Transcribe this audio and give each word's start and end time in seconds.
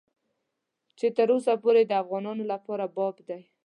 چې 0.97 1.07
تر 1.17 1.27
اوسه 1.35 1.53
پورې 1.63 1.81
د 1.85 1.91
افغانانو 2.03 2.43
لپاره 2.51 2.85
باب 2.97 3.15
دی. 3.27 3.41